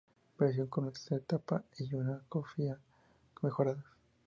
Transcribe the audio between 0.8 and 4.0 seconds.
una tercera etapa y una cofia mejoradas.